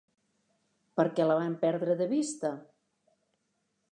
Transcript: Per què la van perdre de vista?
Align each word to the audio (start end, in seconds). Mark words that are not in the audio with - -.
Per 0.99 1.05
què 1.19 1.27
la 1.31 1.35
van 1.41 1.53
perdre 1.67 1.97
de 2.01 2.09
vista? 2.15 2.53